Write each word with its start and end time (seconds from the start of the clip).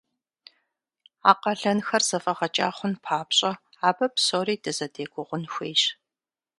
А 1.29 1.33
къалэнхэр 1.41 2.03
зэфӀэгъэкӀа 2.09 2.67
хъун 2.75 2.93
папщӀэ 3.03 3.51
абы 3.87 4.05
псори 4.13 4.55
дызэдегугъун 4.63 5.43
хуейщ. 5.53 5.83